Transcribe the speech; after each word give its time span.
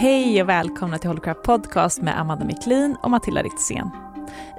Hej 0.00 0.42
och 0.42 0.48
välkomna 0.48 0.98
till 0.98 1.08
Holocraft 1.08 1.42
Podcast 1.42 2.02
med 2.02 2.20
Amanda 2.20 2.44
Miklin 2.44 2.96
och 3.02 3.10
Matilda 3.10 3.42
Ritzén. 3.42 3.90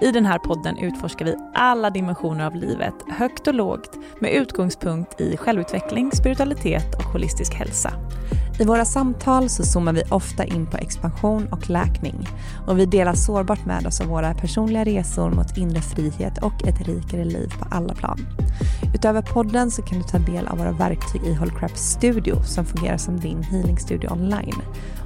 I 0.02 0.12
den 0.12 0.26
här 0.26 0.40
podden 0.40 0.78
utforskar 0.78 1.26
vi 1.26 1.36
alla 1.54 1.90
dimensioner 1.90 2.46
av 2.46 2.56
livet, 2.56 2.94
högt 3.10 3.48
och 3.48 3.54
lågt, 3.54 3.98
med 4.20 4.34
utgångspunkt 4.34 5.22
i 5.22 5.38
självutveckling, 5.38 6.12
spiritualitet 6.12 6.96
och 6.96 7.04
holistisk 7.04 7.54
hälsa. 7.54 7.94
I 8.60 8.64
våra 8.64 8.86
samtal 8.86 9.50
så 9.50 9.64
zoomar 9.64 9.94
vi 9.94 10.04
ofta 10.10 10.46
in 10.46 10.68
på 10.68 10.78
expansion 10.78 11.48
och 11.52 11.70
läkning 11.70 12.28
och 12.68 12.80
vi 12.80 12.86
delar 12.86 13.14
sårbart 13.14 13.66
med 13.66 13.88
oss 13.88 14.02
av 14.02 14.08
våra 14.08 14.34
personliga 14.34 14.84
resor 14.84 15.32
mot 15.32 15.58
inre 15.58 15.82
frihet 15.82 16.44
och 16.44 16.68
ett 16.68 16.88
rikare 16.88 17.26
liv 17.26 17.54
på 17.60 17.76
alla 17.76 17.94
plan. 17.94 18.20
Utöver 18.96 19.22
podden 19.22 19.72
så 19.72 19.82
kan 19.82 19.98
du 19.98 20.04
ta 20.04 20.18
del 20.18 20.48
av 20.48 20.58
våra 20.58 20.72
verktyg 20.72 21.24
i 21.24 21.34
Holcraft 21.34 21.78
Studio 21.78 22.44
som 22.44 22.66
fungerar 22.66 22.98
som 22.98 23.20
din 23.20 23.44
healingstudio 23.44 24.12
online. 24.12 24.62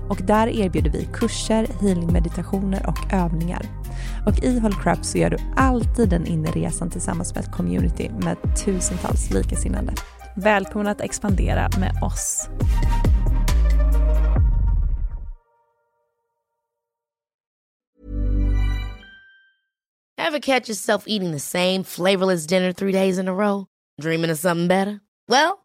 Och 0.09 0.20
där 0.23 0.48
erbjuder 0.48 0.91
vi 0.91 1.08
kurser, 1.14 1.68
healingmeditationer 1.82 2.86
och 2.88 3.14
övningar. 3.14 3.66
Och 4.26 4.44
i 4.44 4.59
Holcraft 4.59 5.05
så 5.05 5.18
gör 5.18 5.30
du 5.30 5.38
alltid 5.55 6.09
den 6.09 6.28
inre 6.28 6.52
resan 6.52 6.90
tillsammans 6.90 7.36
med 7.36 7.44
ett 7.44 7.52
community 7.52 8.09
med 8.09 8.38
tusentals 8.66 9.31
likasinnade. 9.31 9.94
Välkommen 10.36 10.88
att 10.88 11.02
expandera 11.02 11.70
med 11.80 12.04
oss. 12.04 12.50
Have 20.17 20.40
catch 20.40 20.70
yourself 20.70 21.03
eating 21.08 21.31
the 21.31 21.40
same 21.40 21.84
flavorless 21.84 22.48
dinner 22.48 22.73
three 22.73 22.92
days 22.92 23.20
in 23.20 23.28
a 23.28 23.34
row? 23.34 23.67
Dreaming 24.02 24.31
of 24.31 24.40
something 24.40 24.67
better? 24.67 25.00
Well, 25.28 25.64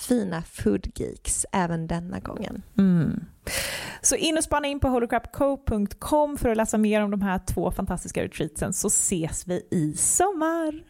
fina 0.00 0.42
foodgeeks 0.42 1.46
även 1.52 1.86
denna 1.86 2.20
gången. 2.20 2.62
Mm. 2.78 3.24
Så 4.02 4.16
in 4.16 4.38
och 4.38 4.44
spana 4.44 4.66
in 4.66 4.80
på 4.80 4.88
holocrapco.com 4.88 6.36
för 6.36 6.48
att 6.48 6.56
läsa 6.56 6.78
mer 6.78 7.02
om 7.02 7.10
de 7.10 7.22
här 7.22 7.40
två 7.46 7.70
fantastiska 7.70 8.24
retreatsen 8.24 8.72
så 8.72 8.86
ses 8.86 9.46
vi 9.46 9.68
i 9.70 9.92
sommar. 9.96 10.84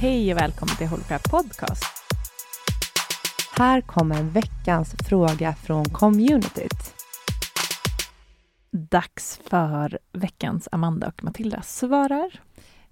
Hej 0.00 0.32
och 0.32 0.40
välkommen 0.40 0.76
till 0.76 0.86
Holocrap 0.86 1.30
Podcast. 1.30 1.84
Här 3.56 3.80
kommer 3.80 4.22
veckans 4.22 4.94
fråga 5.08 5.54
från 5.54 5.84
communityt 5.84 6.99
dags 8.70 9.40
för 9.48 9.98
veckans 10.12 10.68
Amanda 10.72 11.06
och 11.06 11.24
Matilda 11.24 11.62
svarar. 11.62 12.40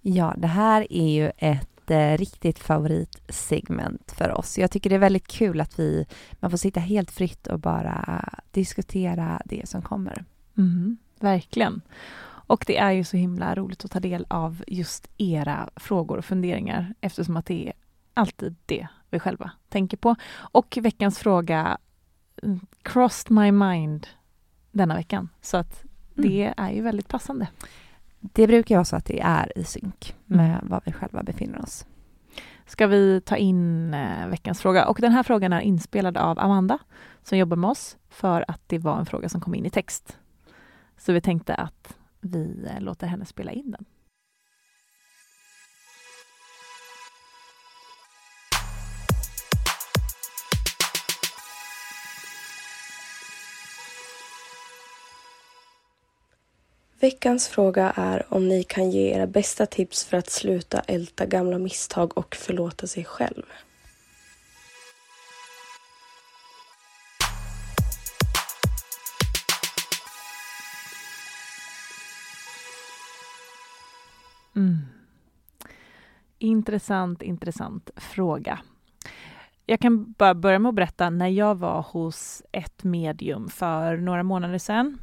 Ja, 0.01 0.35
det 0.37 0.47
här 0.47 0.93
är 0.93 1.09
ju 1.09 1.33
ett 1.37 1.91
eh, 1.91 2.17
riktigt 2.17 2.59
favoritsegment 2.59 4.13
för 4.13 4.33
oss. 4.33 4.59
Jag 4.59 4.71
tycker 4.71 4.91
det 4.91 4.97
är 4.97 5.01
väldigt 5.01 5.29
kul 5.29 5.61
att 5.61 5.79
vi, 5.79 6.07
man 6.41 6.51
får 6.51 6.59
sitta 6.59 6.81
helt 6.81 7.11
fritt 7.11 7.47
och 7.47 7.59
bara 7.59 8.29
diskutera 8.51 9.43
det 9.45 9.69
som 9.69 9.83
kommer. 9.83 10.25
Mm, 10.57 10.99
verkligen. 11.21 11.81
Och 12.49 12.65
det 12.67 12.79
är 12.79 12.91
ju 12.91 13.05
så 13.05 13.17
himla 13.17 13.55
roligt 13.55 13.85
att 13.85 13.91
ta 13.91 14.01
del 14.01 14.27
av 14.31 14.65
just 14.67 15.11
era 15.19 15.71
frågor 15.77 16.19
och 16.19 16.25
funderingar 16.25 16.95
eftersom 17.01 17.37
att 17.37 17.47
det 17.47 17.69
är 17.69 17.73
alltid 18.15 18.55
det 18.67 18.89
vi 19.11 19.19
själva 19.19 19.51
tänker 19.69 19.97
på. 19.97 20.17
Och 20.35 20.79
veckans 20.81 21.19
fråga 21.19 21.79
mm, 22.43 22.61
crossed 22.83 23.31
my 23.31 23.53
mind 23.53 24.07
denna 24.79 24.95
veckan. 24.95 25.29
Så 25.41 25.57
att 25.57 25.85
det 26.15 26.43
mm. 26.43 26.55
är 26.57 26.71
ju 26.71 26.83
väldigt 26.83 27.09
passande. 27.09 27.49
Det 28.21 28.47
brukar 28.47 28.75
vara 28.75 28.85
så 28.85 28.97
att 28.97 29.05
det 29.05 29.21
är 29.21 29.59
i 29.59 29.65
synk 29.65 30.17
med 30.25 30.51
mm. 30.51 30.69
var 30.69 30.83
vi 30.85 30.93
själva 30.93 31.23
befinner 31.23 31.63
oss. 31.63 31.87
Ska 32.67 32.87
vi 32.87 33.21
ta 33.21 33.37
in 33.37 33.95
eh, 33.95 34.29
veckans 34.29 34.61
fråga? 34.61 34.89
Och 34.89 34.99
den 35.01 35.13
här 35.13 35.23
frågan 35.23 35.53
är 35.53 35.61
inspelad 35.61 36.17
av 36.17 36.39
Amanda 36.39 36.79
som 37.23 37.39
jobbar 37.39 37.57
med 37.57 37.71
oss 37.71 37.97
för 38.09 38.45
att 38.49 38.61
det 38.67 38.79
var 38.79 38.99
en 38.99 39.07
fråga 39.07 39.29
som 39.29 39.41
kom 39.41 39.55
in 39.55 39.67
i 39.67 39.71
text. 39.71 40.19
Så 40.97 41.13
vi 41.13 41.21
tänkte 41.21 41.55
att 41.55 41.97
vi 42.21 42.69
eh, 42.71 42.81
låter 42.81 43.07
henne 43.07 43.25
spela 43.25 43.53
in 43.53 43.71
den. 43.71 43.85
Veckans 57.01 57.49
fråga 57.49 57.93
är 57.97 58.27
om 58.29 58.49
ni 58.49 58.63
kan 58.63 58.91
ge 58.91 59.15
era 59.15 59.27
bästa 59.27 59.67
tips 59.67 60.05
för 60.05 60.17
att 60.17 60.31
sluta 60.31 60.81
älta 60.81 61.27
gamla 61.27 61.59
misstag 61.59 62.19
och 62.19 62.37
förlåta 62.37 62.87
sig 62.87 63.05
själv. 63.05 63.43
Mm. 74.57 74.79
Intressant, 76.39 77.23
intressant 77.23 77.91
fråga. 77.97 78.59
Jag 79.67 79.81
kan 79.81 80.13
bara 80.13 80.35
börja 80.35 80.59
med 80.59 80.69
att 80.69 80.75
berätta 80.75 81.11
när 81.11 81.29
jag 81.29 81.55
var 81.55 81.83
hos 81.83 82.43
ett 82.53 82.85
medium 82.85 83.49
för 83.49 83.97
några 83.97 84.23
månader 84.23 84.59
sedan. 84.59 84.99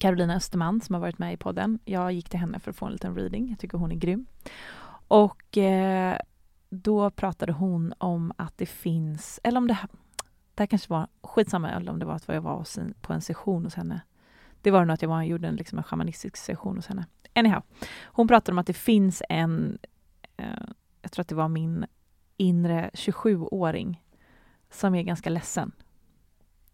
Carolina 0.00 0.36
Österman 0.36 0.80
som 0.80 0.94
har 0.94 1.00
varit 1.00 1.18
med 1.18 1.32
i 1.32 1.36
podden. 1.36 1.78
Jag 1.84 2.12
gick 2.12 2.28
till 2.28 2.38
henne 2.40 2.58
för 2.58 2.70
att 2.70 2.76
få 2.76 2.86
en 2.86 2.92
liten 2.92 3.14
reading. 3.14 3.48
Jag 3.48 3.58
tycker 3.58 3.78
hon 3.78 3.92
är 3.92 3.96
grym. 3.96 4.26
Och 5.08 5.58
eh, 5.58 6.18
då 6.70 7.10
pratade 7.10 7.52
hon 7.52 7.94
om 7.98 8.32
att 8.36 8.58
det 8.58 8.66
finns, 8.66 9.40
eller 9.42 9.58
om 9.58 9.68
det 9.68 9.74
här, 9.74 9.88
det 10.54 10.62
här 10.62 10.66
kanske 10.66 10.90
var 10.90 11.08
skitsamma, 11.22 11.70
eller 11.70 11.92
om 11.92 11.98
det 11.98 12.04
var 12.04 12.14
att 12.14 12.28
jag 12.28 12.40
var 12.40 12.66
på 13.00 13.12
en 13.12 13.20
session 13.20 13.64
hos 13.64 13.74
henne. 13.74 14.00
Det 14.62 14.70
var 14.70 14.84
nog 14.84 14.94
att 14.94 15.02
jag 15.02 15.08
var, 15.08 15.22
gjorde 15.22 15.48
en, 15.48 15.56
liksom 15.56 15.78
en 15.78 15.84
shamanistisk 15.84 16.36
session 16.36 16.76
hos 16.76 16.86
henne. 16.86 17.06
Anyhow, 17.34 17.62
hon 18.04 18.28
pratade 18.28 18.52
om 18.52 18.58
att 18.58 18.66
det 18.66 18.72
finns 18.72 19.22
en, 19.28 19.78
eh, 20.36 20.66
jag 21.02 21.12
tror 21.12 21.20
att 21.22 21.28
det 21.28 21.34
var 21.34 21.48
min 21.48 21.86
inre 22.36 22.90
27-åring 22.94 24.02
som 24.70 24.94
är 24.94 25.02
ganska 25.02 25.30
ledsen. 25.30 25.72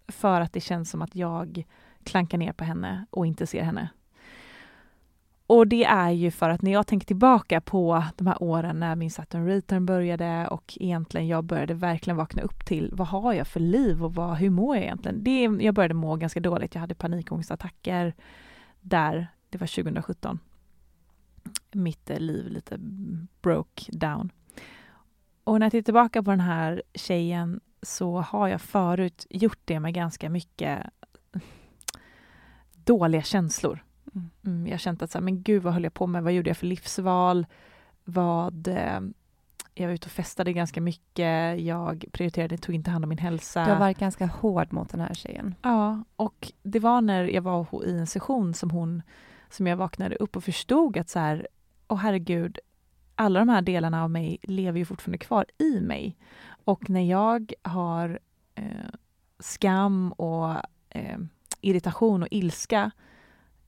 För 0.08 0.40
att 0.40 0.52
det 0.52 0.60
känns 0.60 0.90
som 0.90 1.02
att 1.02 1.14
jag 1.14 1.66
klankar 2.06 2.38
ner 2.38 2.52
på 2.52 2.64
henne 2.64 3.06
och 3.10 3.26
inte 3.26 3.46
ser 3.46 3.62
henne. 3.62 3.88
Och 5.46 5.66
det 5.66 5.84
är 5.84 6.10
ju 6.10 6.30
för 6.30 6.50
att 6.50 6.62
när 6.62 6.72
jag 6.72 6.86
tänker 6.86 7.06
tillbaka 7.06 7.60
på 7.60 8.04
de 8.16 8.26
här 8.26 8.42
åren 8.42 8.80
när 8.80 8.96
min 8.96 9.10
Saturn 9.10 9.46
Return 9.46 9.86
började 9.86 10.48
och 10.48 10.78
egentligen 10.80 11.26
jag 11.26 11.44
började 11.44 11.74
verkligen 11.74 12.16
vakna 12.16 12.42
upp 12.42 12.66
till 12.66 12.90
vad 12.92 13.08
har 13.08 13.32
jag 13.32 13.46
för 13.46 13.60
liv 13.60 14.04
och 14.04 14.14
vad, 14.14 14.36
hur 14.36 14.50
mår 14.50 14.76
jag 14.76 14.84
egentligen? 14.84 15.24
Det, 15.24 15.64
jag 15.64 15.74
började 15.74 15.94
må 15.94 16.16
ganska 16.16 16.40
dåligt. 16.40 16.74
Jag 16.74 16.80
hade 16.80 16.94
panikångestattacker 16.94 18.14
där, 18.80 19.26
det 19.50 19.58
var 19.58 19.66
2017. 19.66 20.38
Mitt 21.72 22.10
eh, 22.10 22.18
liv 22.18 22.48
lite 22.48 22.76
broke 23.42 23.92
down. 23.92 24.30
Och 25.44 25.58
när 25.60 25.66
jag 25.66 25.72
tittar 25.72 25.84
tillbaka 25.84 26.22
på 26.22 26.30
den 26.30 26.40
här 26.40 26.82
tjejen 26.94 27.60
så 27.82 28.20
har 28.20 28.48
jag 28.48 28.60
förut 28.60 29.26
gjort 29.30 29.60
det 29.64 29.80
med 29.80 29.94
ganska 29.94 30.30
mycket 30.30 30.86
dåliga 32.86 33.22
känslor. 33.22 33.84
Mm. 34.14 34.30
mm, 34.46 34.66
jag 34.66 34.72
har 34.72 34.78
känt 34.78 35.02
att 35.02 35.10
så 35.10 35.18
här, 35.18 35.24
men 35.24 35.42
gud 35.42 35.62
vad 35.62 35.72
höll 35.72 35.84
jag 35.84 35.94
på 35.94 36.06
med? 36.06 36.22
Vad 36.22 36.32
gjorde 36.32 36.50
jag 36.50 36.56
för 36.56 36.66
livsval? 36.66 37.46
Vad... 38.04 38.68
Eh, 38.68 39.00
jag 39.78 39.86
var 39.86 39.94
ute 39.94 40.06
och 40.06 40.12
festade 40.12 40.52
ganska 40.52 40.80
mycket. 40.80 41.60
Jag 41.60 42.04
prioriterade, 42.12 42.58
tog 42.58 42.74
inte 42.74 42.90
hand 42.90 43.04
om 43.04 43.08
min 43.08 43.18
hälsa. 43.18 43.64
Du 43.64 43.70
har 43.70 43.78
varit 43.78 43.98
ganska 43.98 44.26
hård 44.26 44.72
mot 44.72 44.88
den 44.88 45.00
här 45.00 45.14
tjejen. 45.14 45.54
Ja, 45.62 46.04
och 46.16 46.52
det 46.62 46.78
var 46.78 47.00
när 47.00 47.24
jag 47.24 47.42
var 47.42 47.86
i 47.86 47.98
en 47.98 48.06
session 48.06 48.54
som 48.54 48.70
hon 48.70 49.02
som 49.50 49.66
jag 49.66 49.76
vaknade 49.76 50.16
upp 50.16 50.36
och 50.36 50.44
förstod 50.44 50.96
att 50.96 51.08
så 51.08 51.18
här, 51.18 51.48
åh 51.88 51.98
herregud, 51.98 52.58
alla 53.14 53.38
de 53.38 53.48
här 53.48 53.62
delarna 53.62 54.04
av 54.04 54.10
mig 54.10 54.38
lever 54.42 54.78
ju 54.78 54.84
fortfarande 54.84 55.18
kvar 55.18 55.46
i 55.58 55.80
mig. 55.80 56.16
Och 56.64 56.90
när 56.90 57.00
jag 57.10 57.52
har 57.62 58.18
eh, 58.54 58.64
skam 59.38 60.12
och 60.12 60.50
eh, 60.88 61.18
irritation 61.66 62.22
och 62.22 62.28
ilska 62.30 62.90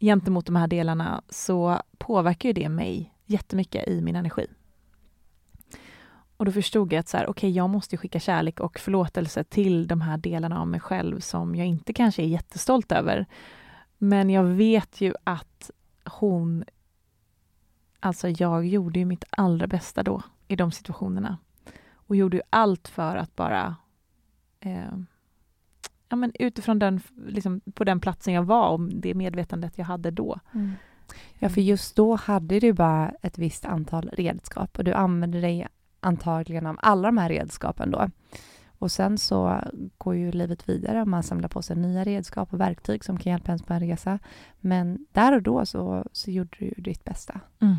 gentemot 0.01 0.47
de 0.47 0.57
här 0.57 0.67
delarna 0.67 1.23
så 1.29 1.83
påverkar 1.99 2.49
ju 2.49 2.53
det 2.53 2.69
mig 2.69 3.15
jättemycket 3.27 3.89
i 3.89 4.01
min 4.01 4.17
energi. 4.17 4.47
Och 6.37 6.45
då 6.45 6.53
förstod 6.53 6.93
jag 6.93 7.01
att 7.01 7.09
så 7.09 7.17
här, 7.17 7.31
okay, 7.31 7.51
jag 7.51 7.71
måste 7.71 7.97
skicka 7.97 8.21
kärlek 8.21 8.61
och 8.61 8.79
förlåtelse 8.79 9.45
till 9.45 9.87
de 9.87 10.01
här 10.01 10.17
delarna 10.17 10.61
av 10.61 10.69
mig 10.69 10.81
själv 10.81 11.21
som 11.21 11.55
jag 11.55 11.67
inte 11.67 11.93
kanske 11.93 12.23
är 12.23 12.27
jättestolt 12.27 12.93
över. 12.93 13.27
Men 13.99 14.31
jag 14.31 14.45
vet 14.45 15.01
ju 15.01 15.15
att 15.25 15.71
hon... 16.05 16.65
Alltså 18.01 18.29
jag 18.29 18.67
gjorde 18.67 18.99
ju 18.99 19.05
mitt 19.05 19.25
allra 19.31 19.67
bästa 19.67 20.03
då 20.03 20.23
i 20.49 20.57
de 20.57 20.73
situationerna. 20.73 21.39
Och 21.93 22.17
gjorde 22.17 22.37
ju 22.37 22.43
allt 22.51 22.89
för 22.89 23.17
att 23.17 23.37
bara 23.37 23.77
eh, 24.61 24.99
ja, 26.09 26.17
men 26.17 26.33
utifrån 26.39 26.79
den, 26.79 27.01
liksom, 27.27 27.61
på 27.75 27.85
den 27.85 28.01
platsen 28.01 28.35
jag 28.35 28.43
var 28.43 28.69
och 28.69 28.81
det 28.81 29.15
medvetandet 29.15 29.79
jag 29.79 29.85
hade 29.85 30.11
då. 30.11 30.41
Mm. 30.55 30.73
Ja, 31.39 31.49
för 31.49 31.61
just 31.61 31.97
då 31.97 32.15
hade 32.15 32.61
du 32.61 32.73
bara 32.73 33.13
ett 33.23 33.39
visst 33.39 33.65
antal 33.65 34.11
redskap 34.13 34.79
och 34.79 34.85
du 34.85 34.93
använde 34.93 35.41
dig 35.41 35.69
antagligen 36.01 36.67
av 36.67 36.77
alla 36.83 37.09
de 37.09 37.19
här 37.19 37.29
redskapen 37.29 37.91
då. 37.91 38.11
Och 38.79 38.93
sen 38.93 39.19
så 39.19 39.61
går 39.99 40.15
ju 40.15 40.33
livet 40.33 40.69
vidare 40.69 41.01
och 41.01 41.09
man 41.09 41.23
samlar 41.23 41.49
på 41.49 41.63
sig 41.63 41.77
nya 41.77 42.05
redskap 42.05 42.53
och 42.53 42.61
verktyg 42.61 43.05
som 43.05 43.19
kan 43.19 43.33
hjälpa 43.33 43.53
en 43.53 43.59
på 43.59 43.73
en 43.75 43.81
resa. 43.81 44.19
Men 44.61 45.07
där 45.13 45.35
och 45.35 45.43
då 45.43 45.67
så, 45.67 46.05
så 46.13 46.31
gjorde 46.31 46.57
du 46.59 46.75
ditt 46.77 47.05
bästa. 47.05 47.41
Mm. 47.61 47.77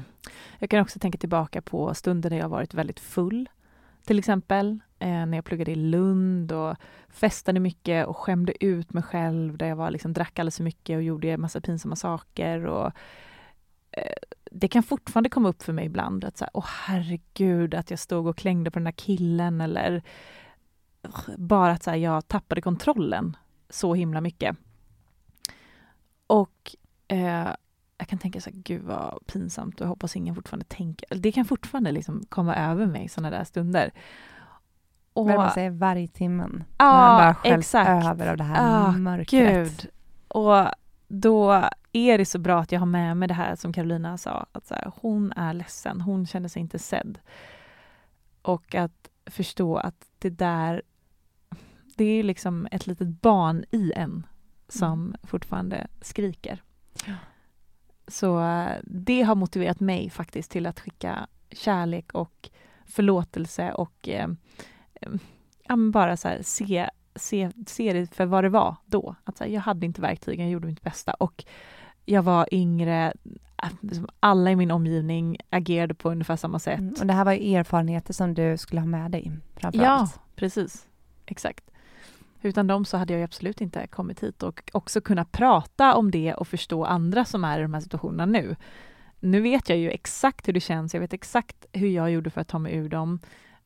Jag 0.59 0.69
kan 0.69 0.81
också 0.81 0.99
tänka 0.99 1.17
tillbaka 1.17 1.61
på 1.61 1.93
stunder 1.93 2.29
där 2.29 2.37
jag 2.37 2.49
varit 2.49 2.73
väldigt 2.73 2.99
full 2.99 3.49
till 4.05 4.19
exempel, 4.19 4.79
eh, 4.99 5.25
när 5.25 5.37
jag 5.37 5.45
pluggade 5.45 5.71
i 5.71 5.75
Lund 5.75 6.51
och 6.51 6.75
festade 7.09 7.59
mycket 7.59 8.07
och 8.07 8.17
skämde 8.17 8.65
ut 8.65 8.93
mig 8.93 9.03
själv, 9.03 9.57
där 9.57 9.67
jag 9.67 9.75
var, 9.75 9.91
liksom, 9.91 10.13
drack 10.13 10.39
alldeles 10.39 10.57
för 10.57 10.63
mycket 10.63 10.95
och 10.95 11.03
gjorde 11.03 11.29
en 11.29 11.41
massa 11.41 11.61
pinsamma 11.61 11.95
saker. 11.95 12.65
Och, 12.65 12.91
eh, 13.91 14.13
det 14.51 14.67
kan 14.67 14.83
fortfarande 14.83 15.29
komma 15.29 15.49
upp 15.49 15.63
för 15.63 15.73
mig 15.73 15.85
ibland 15.85 16.25
att 16.25 16.37
så 16.37 16.45
här, 16.45 16.51
åh 16.53 16.67
herregud, 16.67 17.73
att 17.73 17.89
jag 17.89 17.99
stod 17.99 18.27
och 18.27 18.37
klängde 18.37 18.71
på 18.71 18.79
den 18.79 18.83
där 18.83 18.91
killen 18.91 19.61
eller 19.61 20.03
bara 21.37 21.71
att 21.71 21.83
så 21.83 21.89
här, 21.89 21.97
jag 21.97 22.27
tappade 22.27 22.61
kontrollen 22.61 23.37
så 23.69 23.93
himla 23.93 24.21
mycket. 24.21 24.57
Och 26.27 26.75
eh, 27.07 27.49
jag 27.97 28.07
kan 28.07 28.19
tänka 28.19 28.41
så 28.41 28.49
här, 28.49 28.57
gud 28.57 28.81
vad 28.81 29.25
pinsamt 29.25 29.75
och 29.75 29.81
jag 29.81 29.89
hoppas 29.89 30.15
ingen 30.15 30.35
fortfarande 30.35 30.65
tänker... 30.65 31.15
Det 31.15 31.31
kan 31.31 31.45
fortfarande 31.45 31.91
liksom 31.91 32.25
komma 32.29 32.55
över 32.55 32.85
mig 32.85 33.09
sådana 33.09 33.37
där 33.37 33.43
stunder. 33.43 33.91
Och, 35.19 35.25
Men 35.25 35.35
man 35.35 35.51
säger 35.51 35.69
vargtimmen. 35.69 36.63
Ja, 36.77 36.85
man 36.85 37.17
bara 37.17 37.55
exakt. 37.55 38.05
över 38.05 38.27
av 38.27 38.37
det 38.37 38.43
här 38.43 38.87
ah, 38.87 38.91
mörkret. 38.91 39.81
Gud. 39.81 39.89
Och 40.27 40.65
då 41.07 41.69
är 41.91 42.17
det 42.17 42.25
så 42.25 42.39
bra 42.39 42.59
att 42.59 42.71
jag 42.71 42.79
har 42.79 42.85
med 42.85 43.17
mig 43.17 43.27
det 43.27 43.33
här 43.33 43.55
som 43.55 43.73
Carolina 43.73 44.17
sa, 44.17 44.45
att 44.51 44.65
så 44.65 44.73
här, 44.73 44.91
hon 45.01 45.31
är 45.31 45.53
ledsen, 45.53 46.01
hon 46.01 46.27
känner 46.27 46.49
sig 46.49 46.61
inte 46.61 46.79
sedd. 46.79 47.19
Och 48.41 48.75
att 48.75 49.09
förstå 49.25 49.77
att 49.77 50.05
det 50.19 50.29
där, 50.29 50.81
det 51.95 52.05
är 52.05 52.23
liksom 52.23 52.67
ett 52.71 52.87
litet 52.87 53.07
barn 53.07 53.65
i 53.71 53.93
en 53.95 54.27
som 54.67 54.93
mm. 54.93 55.15
fortfarande 55.23 55.87
skriker. 56.01 56.63
Ja. 57.05 57.13
Så 58.07 58.41
eh, 58.41 58.77
det 58.83 59.21
har 59.21 59.35
motiverat 59.35 59.79
mig 59.79 60.09
faktiskt 60.09 60.51
till 60.51 60.65
att 60.65 60.79
skicka 60.79 61.27
kärlek 61.51 62.11
och 62.13 62.49
förlåtelse 62.85 63.71
och 63.71 64.09
eh, 64.09 64.27
ja, 65.67 65.75
bara 65.93 66.17
så 66.17 66.27
här, 66.27 66.39
se, 66.41 66.89
se, 67.15 67.51
se 67.67 67.93
det 67.93 68.15
för 68.15 68.25
vad 68.25 68.43
det 68.43 68.49
var 68.49 68.75
då. 68.85 69.15
Att 69.23 69.39
här, 69.39 69.47
jag 69.47 69.61
hade 69.61 69.85
inte 69.85 70.01
verktygen, 70.01 70.45
jag 70.45 70.51
gjorde 70.51 70.67
mitt 70.67 70.81
bästa 70.81 71.13
och 71.13 71.45
jag 72.05 72.23
var 72.23 72.47
yngre, 72.51 73.13
äh, 73.63 73.69
liksom 73.81 74.07
alla 74.19 74.51
i 74.51 74.55
min 74.55 74.71
omgivning 74.71 75.37
agerade 75.49 75.93
på 75.93 76.11
ungefär 76.11 76.35
samma 76.35 76.59
sätt. 76.59 76.79
Mm, 76.79 76.93
och 76.99 77.05
det 77.07 77.13
här 77.13 77.25
var 77.25 77.33
erfarenheter 77.33 78.13
som 78.13 78.33
du 78.33 78.57
skulle 78.57 78.81
ha 78.81 78.87
med 78.87 79.11
dig 79.11 79.31
framför 79.55 79.79
Ja, 79.83 79.89
allt. 79.89 80.19
precis. 80.35 80.87
Exakt. 81.25 81.63
Utan 82.41 82.67
dem 82.67 82.85
så 82.85 82.97
hade 82.97 83.13
jag 83.13 83.21
absolut 83.23 83.61
inte 83.61 83.87
kommit 83.87 84.23
hit 84.23 84.43
och 84.43 84.69
också 84.73 85.01
kunna 85.01 85.25
prata 85.25 85.95
om 85.95 86.11
det 86.11 86.33
och 86.33 86.47
förstå 86.47 86.85
andra 86.85 87.25
som 87.25 87.43
är 87.43 87.59
i 87.59 87.61
de 87.61 87.73
här 87.73 87.81
situationerna 87.81 88.25
nu. 88.25 88.55
Nu 89.19 89.41
vet 89.41 89.69
jag 89.69 89.77
ju 89.77 89.89
exakt 89.89 90.47
hur 90.47 90.53
det 90.53 90.59
känns, 90.59 90.93
jag 90.93 91.01
vet 91.01 91.13
exakt 91.13 91.65
hur 91.73 91.87
jag 91.87 92.11
gjorde 92.11 92.29
för 92.29 92.41
att 92.41 92.47
ta 92.47 92.59
mig 92.59 92.75
ur 92.75 92.89
dem 92.89 93.19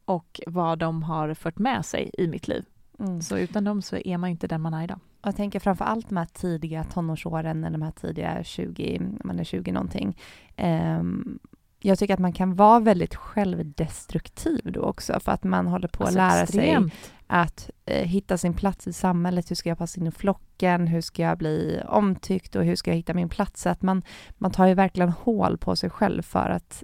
och 0.06 0.42
vad 0.48 0.80
de 0.80 1.04
har 1.04 1.34
fört 1.34 1.58
med 1.58 1.86
sig 1.86 2.10
i 2.18 2.28
mitt 2.28 2.48
liv. 2.48 2.66
Mm. 3.00 3.22
Så 3.22 3.38
utan 3.38 3.64
dem 3.64 3.82
så 3.82 3.96
är 3.96 4.18
man 4.18 4.30
inte 4.30 4.48
den 4.48 4.62
man 4.62 4.74
är 4.74 4.84
idag. 4.84 5.00
Jag 5.22 5.36
tänker 5.36 5.60
framför 5.60 5.86
allt 5.86 6.10
de 6.10 6.18
här 6.18 6.26
tidiga 6.26 6.84
tonårsåren, 6.84 7.64
eller 7.64 7.78
de 7.78 7.82
här 7.82 7.92
tidiga 7.92 8.44
20, 8.44 9.02
man 9.24 9.40
är 9.40 9.44
20 9.44 9.72
någonting. 9.72 10.18
Um, 10.58 11.40
jag 11.80 12.00
tycker 12.00 12.14
att 12.14 12.20
man 12.20 12.34
kan 12.34 12.56
vara 12.56 12.80
väldigt 12.80 13.16
självdestruktiv 13.16 14.62
då 14.64 14.82
också, 14.82 15.20
för 15.20 15.32
att 15.32 15.44
man 15.44 15.68
håller 15.68 15.88
på 15.88 16.04
alltså 16.04 16.20
att 16.20 16.32
lära 16.34 16.44
extremt. 16.44 16.94
sig 16.94 17.02
att 17.28 17.70
eh, 17.86 18.08
hitta 18.08 18.38
sin 18.38 18.54
plats 18.54 18.88
i 18.88 18.94
samhället. 18.94 19.52
Hur 19.52 19.56
ska 19.56 19.70
jag 19.70 19.78
passa 19.78 20.00
in 20.00 20.08
i 20.08 20.12
flocken? 20.12 20.88
Hur 20.88 21.02
ska 21.02 21.22
jag 21.22 21.38
bli 21.38 21.82
omtyckt 21.88 22.56
och 22.56 22.64
hur 22.64 22.76
ska 22.76 22.92
jag 22.92 22.96
hitta 22.96 23.14
min 23.14 23.30
plats? 23.30 23.68
att 23.68 23.82
man, 23.82 24.04
man 24.38 24.52
tar 24.52 24.68
ju 24.68 24.74
verkligen 24.74 25.10
hål 25.10 25.58
på 25.58 25.76
sig 25.76 25.90
själv 25.90 26.22
för 26.22 26.50
att 26.50 26.84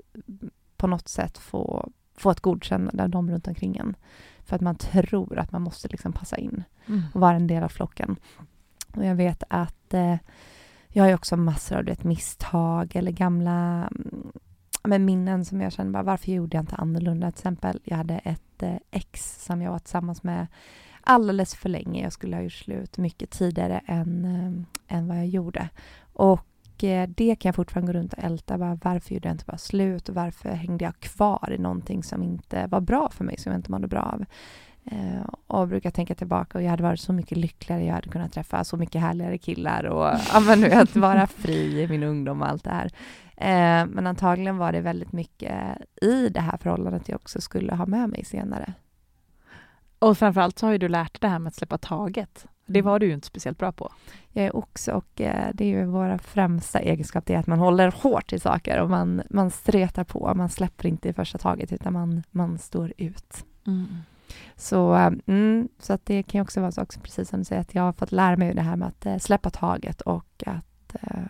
på 0.78 0.88
något 0.88 1.08
sätt 1.08 1.38
få, 1.38 1.92
få 2.20 2.32
ett 2.32 2.40
godkännande 2.40 3.04
av 3.04 3.10
dem 3.10 3.32
runt 3.32 3.48
omkring 3.48 3.78
en. 3.78 3.96
För 4.44 4.56
att 4.56 4.62
man 4.62 4.76
tror 4.76 5.40
att 5.40 5.52
man 5.52 5.62
måste 5.62 5.88
liksom 5.88 6.14
passa 6.14 6.38
in 6.38 6.64
mm. 6.88 7.02
och 7.14 7.22
vara 7.22 7.36
en 7.36 7.48
del 7.48 7.64
av 7.64 7.70
flocken. 7.70 8.16
Och 8.96 9.06
jag 9.06 9.16
vet 9.16 9.44
att 9.50 9.94
eh, 9.94 10.16
jag 10.88 11.04
har 11.04 11.14
också 11.14 11.38
massor 11.38 11.78
av 11.78 11.86
vet, 11.86 12.04
misstag 12.04 12.96
eller 12.96 13.12
gamla 13.12 13.90
mm, 13.92 14.32
men 14.84 15.06
minnen 15.06 15.46
som 15.46 15.62
jag 15.62 15.72
känner 15.72 15.92
bara, 15.92 16.04
varför 16.04 16.32
gjorde 16.32 16.58
jag 16.58 16.62
inte 16.62 16.76
annorlunda? 16.76 17.32
Till 17.32 17.40
exempel, 17.40 17.80
jag 17.84 17.98
hade 17.98 18.18
ett 18.18 18.64
eh, 18.64 18.76
ex 18.92 19.44
som 19.46 19.62
jag 19.62 19.72
var 19.72 19.80
tillsammans 19.80 20.24
med 20.24 20.48
alldeles 21.02 21.56
för 21.56 21.70
länge. 21.70 22.04
Jag 22.04 22.14
skulle 22.14 22.36
ha 22.36 22.44
gjort 22.44 22.54
slut 22.54 22.98
mycket 22.98 23.30
tidigare 23.30 23.82
än, 23.86 24.26
äh, 24.26 24.98
än 24.98 25.08
vad 25.08 25.18
jag 25.18 25.28
gjorde. 25.28 25.70
Och 26.14 26.46
Eh, 26.84 27.10
det 27.10 27.36
kan 27.36 27.50
jag 27.50 27.56
fortfarande 27.56 27.94
gå 27.94 28.00
runt 28.00 28.14
och 28.14 28.24
älta. 28.24 28.58
Bara, 28.58 28.80
varför 28.84 29.14
gjorde 29.14 29.28
jag 29.28 29.34
inte 29.34 29.46
bara 29.46 29.58
slut? 29.58 30.10
Och 30.10 30.16
varför 30.16 30.50
hängde 30.50 30.86
jag 30.86 31.00
kvar 31.00 31.52
i 31.52 31.58
någonting 31.58 32.04
som 32.04 32.24
inte 32.24 32.68
var 32.68 32.82
bra 32.82 33.10
för 33.10 33.24
mig, 33.24 33.38
som 33.38 33.52
jag 33.52 33.60
inte 33.60 33.72
mådde 33.72 33.88
bra 33.88 34.02
av? 34.02 34.26
Eh, 34.92 35.22
och 35.48 35.68
brukar 35.68 35.92
tänka 35.92 36.16
tillbaka 36.16 36.58
och 36.58 36.64
jag 36.64 36.70
hade 36.70 36.84
varit 36.84 37.00
så 37.00 37.14
mycket 37.14 37.38
lyckligare, 37.38 37.84
jag 37.84 37.94
hade 37.94 38.10
kunnat 38.10 38.34
träffa 38.34 38.64
så 38.64 38.78
mycket 38.78 39.02
härligare 39.02 39.38
killar 39.38 39.84
och 39.84 40.20
ja, 40.34 40.40
men, 40.40 40.88
vara 40.94 41.28
fri 41.28 41.82
i 41.82 41.88
min 41.88 42.04
ungdom 42.04 42.42
och 42.42 42.48
allt 42.50 42.64
det 42.64 42.70
här. 42.70 42.92
Eh, 43.38 43.86
men 43.86 44.08
antagligen 44.08 44.58
var 44.58 44.72
det 44.72 44.82
väldigt 44.82 45.12
mycket 45.12 45.56
i 46.02 46.30
det 46.30 46.40
här 46.40 46.58
förhållandet 46.58 47.10
jag 47.10 47.16
också 47.16 47.42
skulle 47.42 47.76
ha 47.76 47.86
med 47.86 48.10
mig 48.10 48.26
senare. 48.26 48.74
Och 50.00 50.18
framförallt 50.18 50.60
så 50.60 50.66
har 50.66 50.72
ju 50.72 50.78
du 50.78 50.88
lärt 50.88 51.14
dig 51.14 51.20
det 51.22 51.28
här 51.28 51.40
med 51.40 51.48
att 51.48 51.56
släppa 51.56 51.78
taget. 51.78 52.46
Det 52.70 52.82
var 52.82 53.00
du 53.00 53.06
ju 53.06 53.14
inte 53.14 53.28
speciellt 53.28 53.58
bra 53.58 53.72
på. 53.72 53.92
Jag 54.32 54.46
är 54.46 54.56
också, 54.56 54.92
och 54.92 55.22
eh, 55.22 55.50
det 55.54 55.64
är 55.64 55.68
ju 55.68 55.86
våra 55.86 56.18
främsta 56.18 56.80
egenskap, 56.80 57.26
det 57.26 57.34
är 57.34 57.40
att 57.40 57.48
man 57.48 57.60
håller 57.60 57.92
hårt 57.92 58.34
i 58.34 58.40
saker 58.40 58.82
och 58.82 58.90
man, 58.90 59.22
man 59.30 59.52
stretar 59.52 60.04
på, 60.04 60.34
man 60.36 60.50
släpper 60.50 60.88
inte 60.88 61.10
i 61.10 61.14
första 61.14 61.38
taget 61.38 61.72
utan 61.72 61.94
man, 61.94 62.24
man 62.32 62.58
står 62.58 62.94
ut. 62.98 63.46
Mm. 63.68 63.88
Så, 64.56 64.94
mm, 65.28 65.70
så 65.80 65.94
att 65.94 66.06
det 66.06 66.24
kan 66.24 66.42
också 66.42 66.62
vara 66.62 66.72
så, 66.72 66.82
också, 66.82 67.00
precis 67.00 67.30
som 67.30 67.40
du 67.40 67.46
säger, 67.46 67.62
att 67.62 67.76
jag 67.76 67.84
har 67.84 67.94
fått 67.94 68.12
lära 68.12 68.38
mig 68.38 68.54
det 68.54 68.62
här 68.62 68.76
med 68.76 68.88
att 68.88 69.06
eh, 69.06 69.18
släppa 69.18 69.50
taget 69.50 70.02
och 70.02 70.44
att 70.46 70.96
eh, 71.02 71.24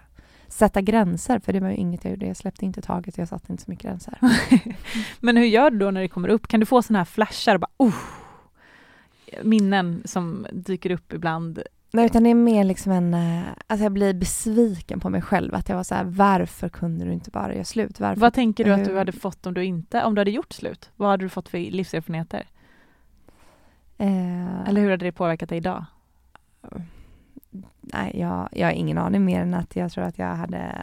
sätta 0.47 0.81
gränser, 0.81 1.39
för 1.39 1.53
det 1.53 1.59
var 1.59 1.69
ju 1.69 1.75
inget 1.75 2.03
jag 2.03 2.11
gjorde. 2.11 2.25
Jag 2.25 2.37
släppte 2.37 2.65
inte 2.65 2.81
taget, 2.81 3.17
jag 3.17 3.27
satte 3.27 3.51
inte 3.51 3.63
så 3.63 3.71
mycket 3.71 3.83
gränser. 3.83 4.17
Men 5.19 5.37
hur 5.37 5.45
gör 5.45 5.71
du 5.71 5.77
då 5.77 5.91
när 5.91 6.01
det 6.01 6.07
kommer 6.07 6.29
upp? 6.29 6.47
Kan 6.47 6.59
du 6.59 6.65
få 6.65 6.81
sådana 6.81 6.99
här 6.99 7.05
flashar 7.05 7.55
och 7.55 7.61
bara 7.61 7.71
oh, 7.77 7.95
minnen 9.43 10.01
som 10.05 10.47
dyker 10.51 10.91
upp 10.91 11.13
ibland? 11.13 11.63
Nej, 11.91 12.05
utan 12.05 12.23
det 12.23 12.29
är 12.29 12.35
mer 12.35 12.63
liksom 12.63 12.91
en... 12.91 13.13
Eh, 13.13 13.43
alltså 13.67 13.83
jag 13.83 13.91
blir 13.91 14.13
besviken 14.13 14.99
på 14.99 15.09
mig 15.09 15.21
själv. 15.21 15.55
Att 15.55 15.69
jag 15.69 15.75
var 15.75 15.83
så 15.83 15.95
här, 15.95 16.03
varför 16.03 16.69
kunde 16.69 17.05
du 17.05 17.13
inte 17.13 17.31
bara 17.31 17.53
göra 17.53 17.63
slut? 17.63 17.99
Varför? 17.99 18.21
Vad 18.21 18.33
tänker 18.33 18.63
du 18.65 18.73
att 18.73 18.85
du 18.85 18.97
hade 18.97 19.11
fått 19.11 19.45
om 19.45 19.53
du 19.53 19.65
inte, 19.65 20.03
om 20.03 20.15
du 20.15 20.19
hade 20.21 20.31
gjort 20.31 20.53
slut? 20.53 20.89
Vad 20.95 21.09
hade 21.09 21.25
du 21.25 21.29
fått 21.29 21.49
för 21.49 21.57
livserfarenheter? 21.57 22.47
Eh, 23.97 24.67
Eller 24.67 24.81
hur 24.81 24.89
hade 24.91 25.05
det 25.05 25.11
påverkat 25.11 25.49
dig 25.49 25.57
idag? 25.57 25.85
Nej, 27.81 28.19
jag, 28.19 28.49
jag 28.51 28.67
har 28.67 28.71
ingen 28.73 28.97
aning 28.97 29.25
mer 29.25 29.41
än 29.41 29.53
att 29.53 29.75
jag 29.75 29.91
tror 29.91 30.03
att 30.03 30.17
jag 30.17 30.35
hade 30.35 30.75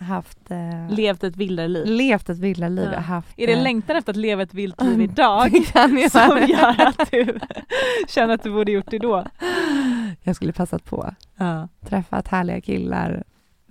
haft... 0.00 0.50
Eh, 0.50 0.90
levt 0.90 1.24
ett 1.24 1.36
vildare 1.36 1.68
liv? 1.68 1.86
Levt 1.86 2.28
ett 2.28 2.38
vildare 2.38 2.70
liv. 2.70 2.88
Ja. 2.92 2.98
Haft, 3.00 3.38
är 3.38 3.46
det 3.46 3.52
eh, 3.52 3.62
längtan 3.62 3.96
efter 3.96 4.12
att 4.12 4.16
leva 4.16 4.42
ett 4.42 4.54
vilt 4.54 4.82
liv 4.82 5.00
idag 5.00 5.66
som 6.10 6.38
gör 6.48 6.86
att 6.86 7.10
du 7.10 7.38
känner 8.08 8.34
att 8.34 8.42
du 8.42 8.50
borde 8.50 8.72
gjort 8.72 8.90
det 8.90 8.98
då? 8.98 9.24
Jag 10.22 10.36
skulle 10.36 10.52
passat 10.52 10.84
på. 10.84 11.14
Ja. 11.36 11.68
Träffat 11.86 12.28
härliga 12.28 12.60
killar, 12.60 13.24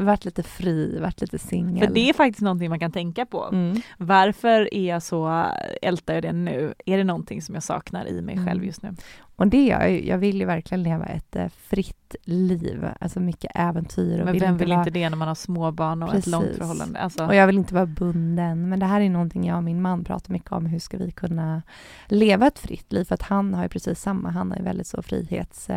varit 0.05 0.25
lite 0.25 0.43
fri, 0.43 0.99
varit 0.99 1.21
lite 1.21 1.39
singel. 1.39 1.87
För 1.87 1.93
det 1.93 2.09
är 2.09 2.13
faktiskt 2.13 2.41
någonting 2.41 2.69
man 2.69 2.79
kan 2.79 2.91
tänka 2.91 3.25
på. 3.25 3.49
Mm. 3.51 3.81
Varför 3.97 4.73
är 4.73 4.89
jag 4.89 5.03
så, 5.03 5.45
ältar 5.81 6.13
jag 6.13 6.23
det 6.23 6.33
nu? 6.33 6.73
Är 6.85 6.97
det 6.97 7.03
någonting 7.03 7.41
som 7.41 7.55
jag 7.55 7.63
saknar 7.63 8.05
i 8.05 8.21
mig 8.21 8.35
mm. 8.35 8.47
själv 8.47 8.65
just 8.65 8.81
nu? 8.81 8.95
Och 9.35 9.47
det 9.47 9.65
gör 9.65 9.81
jag, 9.81 10.05
jag 10.05 10.17
vill 10.17 10.39
ju 10.39 10.45
verkligen 10.45 10.83
leva 10.83 11.05
ett 11.05 11.35
eh, 11.35 11.47
fritt 11.47 12.15
liv, 12.23 12.85
alltså 12.99 13.19
mycket 13.19 13.51
äventyr. 13.55 14.19
Och 14.19 14.25
men 14.25 14.39
vem 14.39 14.57
vill 14.57 14.69
vara... 14.69 14.79
inte 14.79 14.89
det 14.91 15.09
när 15.09 15.17
man 15.17 15.27
har 15.27 15.35
småbarn 15.35 16.03
och 16.03 16.09
Precis. 16.09 16.27
ett 16.27 16.31
långt 16.31 16.55
förhållande? 16.57 16.99
Alltså... 16.99 17.25
Och 17.25 17.35
jag 17.35 17.47
vill 17.47 17.57
inte 17.57 17.73
vara 17.73 17.85
bunden, 17.85 18.69
men 18.69 18.79
det 18.79 18.85
här 18.85 19.01
är 19.01 19.09
någonting 19.09 19.47
jag 19.47 19.57
och 19.57 19.63
min 19.63 19.81
man 19.81 20.03
pratar 20.03 20.33
mycket 20.33 20.51
om, 20.51 20.65
hur 20.65 20.79
ska 20.79 20.97
vi 20.97 21.11
kunna 21.11 21.61
leva 22.07 22.47
ett 22.47 22.59
fritt 22.59 22.93
liv? 22.93 23.03
För 23.03 23.15
att 23.15 23.21
han 23.21 23.53
har 23.53 23.63
ju 23.63 23.69
precis 23.69 24.01
samma, 24.01 24.29
han 24.29 24.51
är 24.51 24.63
väldigt 24.63 24.87
så 24.87 25.01
frihets... 25.01 25.69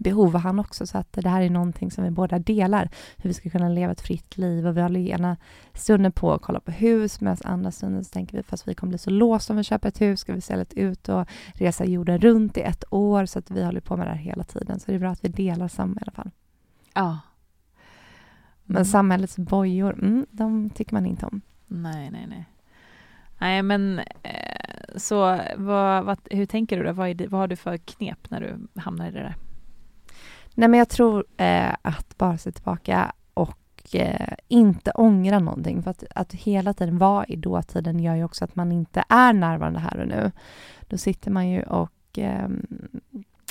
Behov 0.00 0.32
har 0.32 0.40
han 0.40 0.58
också, 0.58 0.86
så 0.86 0.98
att 0.98 1.12
det 1.12 1.28
här 1.28 1.42
är 1.42 1.50
någonting 1.50 1.90
som 1.90 2.04
vi 2.04 2.10
båda 2.10 2.38
delar, 2.38 2.90
hur 3.16 3.30
vi 3.30 3.34
ska 3.34 3.50
kunna 3.50 3.68
leva 3.68 3.92
ett 3.92 4.00
fritt 4.00 4.38
liv 4.38 4.66
och 4.66 4.76
vi 4.76 4.80
håller 4.80 5.00
ena 5.00 5.36
stunden 5.74 6.12
på 6.12 6.32
att 6.32 6.42
kolla 6.42 6.60
på 6.60 6.70
hus, 6.70 7.20
medan 7.20 7.36
andra 7.44 7.70
stunden 7.70 8.04
så 8.04 8.10
tänker 8.10 8.36
vi, 8.36 8.42
fast 8.42 8.68
vi 8.68 8.74
kommer 8.74 8.88
bli 8.88 8.98
så 8.98 9.10
låsta 9.10 9.52
om 9.52 9.56
vi 9.56 9.64
köper 9.64 9.88
ett 9.88 10.00
hus, 10.00 10.20
ska 10.20 10.32
vi 10.32 10.40
sälja 10.40 10.64
ut 10.70 11.08
och 11.08 11.28
resa 11.54 11.84
jorden 11.84 12.18
runt 12.18 12.56
i 12.56 12.60
ett 12.60 12.84
år, 12.90 13.26
så 13.26 13.38
att 13.38 13.50
vi 13.50 13.64
håller 13.64 13.80
på 13.80 13.96
med 13.96 14.06
det 14.06 14.10
här 14.10 14.18
hela 14.18 14.44
tiden, 14.44 14.80
så 14.80 14.90
det 14.90 14.94
är 14.94 14.98
bra 14.98 15.10
att 15.10 15.24
vi 15.24 15.28
delar 15.28 15.68
samma 15.68 15.94
i 15.94 16.02
alla 16.02 16.12
fall. 16.12 16.30
Ja. 16.94 17.18
Men 18.64 18.76
mm. 18.76 18.84
samhällets 18.84 19.38
bojor, 19.38 19.92
mm, 19.92 20.26
de 20.30 20.70
tycker 20.70 20.94
man 20.94 21.06
inte 21.06 21.26
om. 21.26 21.40
Nej, 21.66 22.10
nej, 22.10 22.26
nej. 22.28 22.44
Nej, 23.38 23.62
men 23.62 23.98
eh, 24.22 24.96
så 24.96 25.40
vad, 25.56 26.04
vad, 26.04 26.18
hur 26.30 26.46
tänker 26.46 26.78
du 26.78 26.84
då? 26.84 26.92
Vad, 26.92 27.16
det, 27.16 27.26
vad 27.26 27.40
har 27.40 27.48
du 27.48 27.56
för 27.56 27.76
knep 27.76 28.30
när 28.30 28.40
du 28.40 28.80
hamnar 28.80 29.08
i 29.08 29.10
det 29.10 29.18
där? 29.18 29.34
Nej, 30.54 30.68
men 30.68 30.78
jag 30.78 30.88
tror 30.88 31.24
eh, 31.36 31.74
att 31.82 32.18
bara 32.18 32.38
se 32.38 32.52
tillbaka 32.52 33.12
och 33.34 33.94
eh, 33.94 34.34
inte 34.48 34.90
ångra 34.90 35.38
någonting. 35.38 35.82
För 35.82 35.90
att, 35.90 36.04
att 36.14 36.32
hela 36.32 36.74
tiden 36.74 36.98
vara 36.98 37.26
i 37.26 37.36
dåtiden 37.36 38.00
gör 38.00 38.14
ju 38.14 38.24
också 38.24 38.44
att 38.44 38.56
man 38.56 38.72
inte 38.72 39.04
är 39.08 39.32
närvarande 39.32 39.78
här 39.78 40.00
och 40.00 40.08
nu. 40.08 40.32
Då 40.80 40.98
sitter 40.98 41.30
man 41.30 41.48
ju 41.48 41.62
och... 41.62 42.18
Eh, 42.18 42.48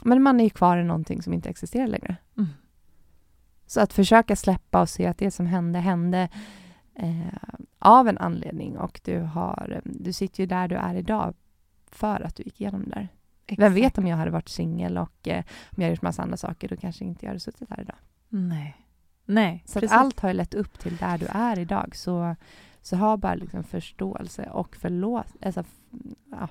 men 0.03 0.23
man 0.23 0.39
är 0.39 0.43
ju 0.43 0.49
kvar 0.49 0.77
i 0.77 0.83
någonting 0.83 1.21
som 1.21 1.33
inte 1.33 1.49
existerar 1.49 1.87
längre. 1.87 2.15
Mm. 2.37 2.49
Så 3.65 3.81
att 3.81 3.93
försöka 3.93 4.35
släppa 4.35 4.81
och 4.81 4.89
se 4.89 5.07
att 5.07 5.17
det 5.17 5.31
som 5.31 5.45
hände, 5.45 5.79
hände 5.79 6.29
eh, 6.95 7.57
av 7.79 8.07
en 8.07 8.17
anledning 8.17 8.77
och 8.77 9.01
du, 9.03 9.19
har, 9.19 9.81
du 9.85 10.13
sitter 10.13 10.43
ju 10.43 10.47
där 10.47 10.67
du 10.67 10.75
är 10.75 10.95
idag 10.95 11.33
för 11.91 12.21
att 12.21 12.35
du 12.35 12.43
gick 12.43 12.61
igenom 12.61 12.83
det 12.83 12.89
där. 12.89 13.07
Exakt. 13.51 13.59
Vem 13.59 13.73
vet 13.73 13.97
om 13.97 14.07
jag 14.07 14.17
hade 14.17 14.31
varit 14.31 14.49
singel 14.49 14.97
och 14.97 15.27
eh, 15.27 15.37
om 15.39 15.75
jag 15.75 15.83
hade 15.83 15.93
gjort 15.93 16.01
massa 16.01 16.21
andra 16.21 16.37
saker, 16.37 16.67
då 16.67 16.77
kanske 16.77 17.05
inte 17.05 17.25
jag 17.25 17.29
hade 17.29 17.39
suttit 17.39 17.69
här 17.69 17.81
idag. 17.81 17.95
Nej. 18.29 18.85
Nej, 19.25 19.63
Så 19.65 19.81
allt 19.89 20.19
har 20.19 20.29
ju 20.29 20.33
lett 20.35 20.53
upp 20.53 20.79
till 20.79 20.97
där 20.97 21.17
du 21.17 21.25
är 21.25 21.59
idag. 21.59 21.95
Så, 21.95 22.35
så 22.81 22.95
ha 22.95 23.17
bara 23.17 23.35
liksom 23.35 23.63
förståelse 23.63 24.49
och 24.49 24.75
förlåt. 24.75 25.27
Alltså, 25.41 25.63
ja. 26.31 26.47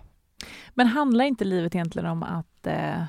Men 0.71 0.87
handlar 0.87 1.25
inte 1.25 1.45
livet 1.45 1.75
egentligen 1.75 2.09
om 2.09 2.23
att 2.23 2.67
eh, 2.67 3.05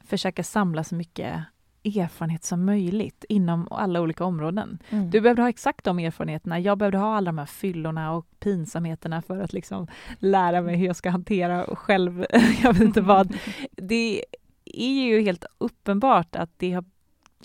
försöka 0.00 0.44
samla 0.44 0.84
så 0.84 0.94
mycket 0.94 1.42
erfarenhet 1.86 2.44
som 2.44 2.64
möjligt 2.64 3.24
inom 3.28 3.68
alla 3.70 4.00
olika 4.00 4.24
områden. 4.24 4.78
Mm. 4.90 5.10
Du 5.10 5.20
behövde 5.20 5.42
ha 5.42 5.48
exakt 5.48 5.84
de 5.84 5.98
erfarenheterna. 5.98 6.60
Jag 6.60 6.78
behövde 6.78 6.98
ha 6.98 7.16
alla 7.16 7.28
de 7.28 7.38
här 7.38 7.46
fyllorna 7.46 8.12
och 8.12 8.26
pinsamheterna 8.38 9.22
för 9.22 9.40
att 9.40 9.52
liksom 9.52 9.86
lära 10.18 10.60
mig 10.62 10.76
hur 10.76 10.86
jag 10.86 10.96
ska 10.96 11.10
hantera 11.10 11.76
själv, 11.76 12.26
jag 12.62 12.72
vet 12.72 12.82
inte 12.82 13.00
vad. 13.00 13.36
Det 13.70 14.24
är 14.64 15.04
ju 15.04 15.20
helt 15.20 15.44
uppenbart 15.58 16.36
att 16.36 16.50
det 16.56 16.72
har 16.72 16.84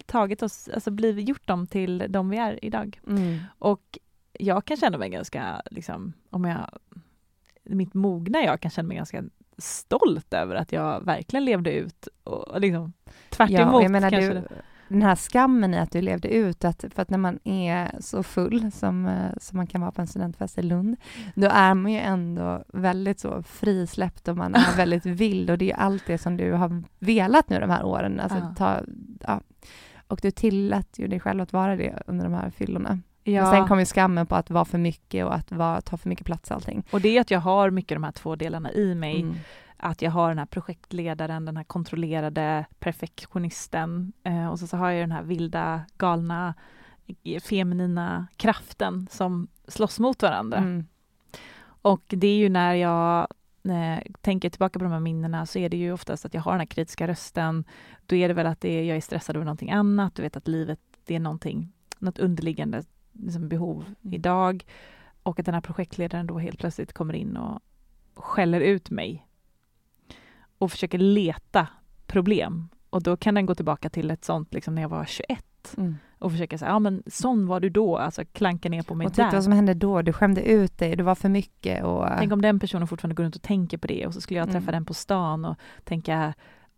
tagit 0.05 0.43
oss, 0.43 0.69
alltså 0.73 0.91
blivit, 0.91 1.29
gjort 1.29 1.47
dem 1.47 1.67
till 1.67 2.05
de 2.09 2.29
vi 2.29 2.37
är 2.37 2.65
idag. 2.65 2.99
Mm. 3.07 3.39
Och 3.59 3.99
jag 4.33 4.65
kan 4.65 4.77
känna 4.77 4.97
mig 4.97 5.09
ganska, 5.09 5.61
liksom, 5.71 6.13
om 6.29 6.45
jag, 6.45 6.69
mitt 7.63 7.93
mogna 7.93 8.43
jag 8.43 8.61
kan 8.61 8.71
känna 8.71 8.87
mig 8.87 8.97
ganska 8.97 9.23
stolt 9.61 10.33
över 10.33 10.55
att 10.55 10.71
jag 10.71 11.05
verkligen 11.05 11.45
levde 11.45 11.71
ut 11.71 12.07
och 12.23 12.61
liksom 12.61 12.93
tvärt 13.29 13.49
ja, 13.49 13.81
jag 13.81 13.91
menar, 13.91 14.11
du, 14.11 14.43
den 14.91 15.01
här 15.01 15.15
skammen 15.15 15.73
i 15.73 15.77
att 15.77 15.91
du 15.91 16.01
levde 16.01 16.29
ut, 16.29 16.65
att, 16.65 16.85
för 16.95 17.01
att 17.01 17.09
när 17.09 17.17
man 17.17 17.39
är 17.43 17.91
så 17.99 18.23
full 18.23 18.71
som, 18.71 19.05
eh, 19.05 19.31
som 19.37 19.57
man 19.57 19.67
kan 19.67 19.81
vara 19.81 19.91
på 19.91 20.01
en 20.01 20.07
studentfest 20.07 20.57
i 20.57 20.61
Lund, 20.61 20.95
då 21.35 21.47
är 21.51 21.73
man 21.73 21.91
ju 21.91 21.99
ändå 21.99 22.63
väldigt 22.67 23.19
så 23.19 23.43
frisläppt 23.43 24.27
och 24.27 24.37
man 24.37 24.55
är 24.55 24.75
väldigt 24.77 25.05
vild 25.05 25.49
och 25.49 25.57
det 25.57 25.71
är 25.71 25.75
allt 25.75 26.03
det 26.07 26.17
som 26.17 26.37
du 26.37 26.51
har 26.51 26.83
velat 26.99 27.49
nu 27.49 27.59
de 27.59 27.69
här 27.69 27.83
åren. 27.83 28.19
Alltså, 28.19 28.37
ja. 28.37 28.55
Ta, 28.57 28.81
ja. 29.27 29.41
Och 30.07 30.19
du 30.21 30.31
tillät 30.31 30.99
ju 30.99 31.07
dig 31.07 31.19
själv 31.19 31.41
att 31.41 31.53
vara 31.53 31.75
det 31.75 32.03
under 32.07 32.23
de 32.23 32.33
här 32.33 32.49
fyllorna. 32.49 32.99
Ja. 33.23 33.41
Men 33.41 33.51
sen 33.51 33.67
kom 33.67 33.79
ju 33.79 33.85
skammen 33.85 34.27
på 34.27 34.35
att 34.35 34.49
vara 34.49 34.65
för 34.65 34.77
mycket 34.77 35.25
och 35.25 35.35
att 35.35 35.51
vara, 35.51 35.81
ta 35.81 35.97
för 35.97 36.09
mycket 36.09 36.25
plats 36.25 36.51
allting. 36.51 36.83
Och 36.91 37.01
det 37.01 37.17
är 37.17 37.21
att 37.21 37.31
jag 37.31 37.39
har 37.39 37.69
mycket 37.69 37.95
de 37.95 38.03
här 38.03 38.11
två 38.11 38.35
delarna 38.35 38.71
i 38.71 38.95
mig. 38.95 39.21
Mm. 39.21 39.35
Att 39.77 40.01
jag 40.01 40.11
har 40.11 40.29
den 40.29 40.37
här 40.37 40.45
projektledaren, 40.45 41.45
den 41.45 41.57
här 41.57 41.63
kontrollerade 41.63 42.65
perfektionisten 42.79 44.13
eh, 44.23 44.47
och 44.47 44.59
så, 44.59 44.67
så 44.67 44.77
har 44.77 44.89
jag 44.89 45.03
den 45.03 45.11
här 45.11 45.23
vilda, 45.23 45.81
galna, 45.97 46.53
feminina 47.49 48.27
kraften 48.37 49.07
som 49.11 49.47
slåss 49.67 49.99
mot 49.99 50.21
varandra. 50.21 50.57
Mm. 50.57 50.85
Och 51.81 52.03
det 52.07 52.27
är 52.27 52.37
ju 52.37 52.49
när 52.49 52.73
jag 52.73 53.27
eh, 53.63 54.11
tänker 54.21 54.49
tillbaka 54.49 54.79
på 54.79 54.83
de 54.83 54.91
här 54.91 54.99
minnena 54.99 55.45
så 55.45 55.59
är 55.59 55.69
det 55.69 55.77
ju 55.77 55.93
oftast 55.93 56.25
att 56.25 56.33
jag 56.33 56.41
har 56.41 56.51
den 56.51 56.59
här 56.59 56.65
kritiska 56.65 57.07
rösten. 57.07 57.63
Då 58.05 58.15
är 58.15 58.27
det 58.27 58.33
väl 58.33 58.47
att 58.47 58.61
det 58.61 58.69
är, 58.69 58.83
jag 58.83 58.97
är 58.97 59.01
stressad 59.01 59.35
över 59.35 59.45
någonting 59.45 59.71
annat, 59.71 60.15
du 60.15 60.21
vet 60.21 60.37
att 60.37 60.47
livet, 60.47 60.79
det 61.05 61.15
är 61.15 61.19
någonting, 61.19 61.71
något 61.99 62.19
underliggande 62.19 62.83
liksom 63.11 63.49
behov 63.49 63.83
mm. 63.83 64.13
idag. 64.13 64.65
Och 65.23 65.39
att 65.39 65.45
den 65.45 65.53
här 65.53 65.61
projektledaren 65.61 66.27
då 66.27 66.39
helt 66.39 66.59
plötsligt 66.59 66.93
kommer 66.93 67.13
in 67.13 67.37
och 67.37 67.59
skäller 68.15 68.61
ut 68.61 68.89
mig 68.89 69.27
och 70.57 70.71
försöker 70.71 70.97
leta 70.97 71.67
problem. 72.07 72.69
Och 72.89 73.03
då 73.03 73.17
kan 73.17 73.35
den 73.35 73.45
gå 73.45 73.55
tillbaka 73.55 73.89
till 73.89 74.11
ett 74.11 74.25
sånt 74.25 74.53
liksom 74.53 74.75
när 74.75 74.81
jag 74.81 74.89
var 74.89 75.05
21. 75.05 75.45
Mm. 75.77 75.97
och 76.19 76.31
försöka 76.31 76.57
säga, 76.57 76.71
ja 76.71 76.79
men 76.79 77.03
sån 77.07 77.47
var 77.47 77.59
du 77.59 77.69
då, 77.69 77.97
alltså 77.97 78.25
klanka 78.25 78.69
ner 78.69 78.83
på 78.83 78.95
mig 78.95 79.07
och 79.07 79.13
titta 79.13 79.25
där. 79.25 79.33
vad 79.33 79.43
som 79.43 79.53
hände 79.53 79.73
då, 79.73 80.01
du 80.01 80.13
skämde 80.13 80.41
ut 80.41 80.77
dig, 80.77 80.95
det 80.95 81.03
var 81.03 81.15
för 81.15 81.29
mycket 81.29 81.83
och... 81.83 82.07
Tänk 82.17 82.33
om 82.33 82.41
den 82.41 82.59
personen 82.59 82.87
fortfarande 82.87 83.15
går 83.15 83.23
runt 83.23 83.35
och 83.35 83.41
tänker 83.41 83.77
på 83.77 83.87
det 83.87 84.07
och 84.07 84.13
så 84.13 84.21
skulle 84.21 84.39
jag 84.39 84.47
träffa 84.47 84.57
Mm. 84.57 84.73
den 84.73 84.85
på 84.85 84.93
stan 84.93 85.45
och 85.45 85.55
tänka, 85.83 86.33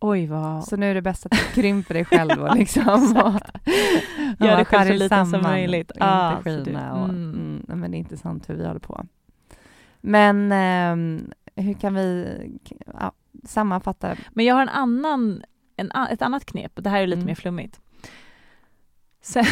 oj 0.08 0.26
vad... 0.26 0.64
Så 0.64 0.76
nu 0.76 0.90
är 0.90 0.94
det 0.94 1.02
bäst 1.02 1.26
att 1.26 1.32
du 1.32 1.38
krymper 1.62 1.94
dig 1.94 2.04
själv 2.04 2.42
och 2.42 2.54
liksom... 2.58 3.16
och, 3.16 3.32
Gör 4.46 4.52
dig 4.52 4.60
och 4.60 4.68
själv 4.68 4.82
så 4.84 4.88
skär 4.92 4.98
liten 4.98 5.26
som 5.26 5.42
möjligt. 5.42 5.90
och 5.90 5.96
Ah, 6.00 6.36
inte 6.38 6.50
så 6.50 6.58
du- 6.58 6.64
skina 6.64 6.92
och, 6.94 7.08
mm. 7.08 7.62
mm. 7.68 7.80
men 7.80 7.90
det 7.90 7.96
är 7.96 7.98
intressant 7.98 8.50
hur 8.50 8.54
vi 8.54 8.66
håller 8.66 8.80
på. 8.80 9.06
Men 10.00 10.52
ehm, 10.52 11.32
hur 11.56 11.74
kan 11.74 11.94
vi 11.94 12.36
ja, 13.00 13.12
sammanfatta? 13.44 14.16
Men 14.30 14.44
jag 14.44 14.54
har 14.54 14.62
en 14.62 14.68
annan, 14.68 15.42
en, 15.76 15.90
ett 16.10 16.22
annat 16.22 16.44
knep, 16.44 16.72
det 16.74 16.90
här 16.90 17.02
är 17.02 17.06
lite 17.06 17.16
Mm. 17.20 17.26
mer 17.26 17.34
flummigt. 17.34 17.80
Sen, 19.22 19.44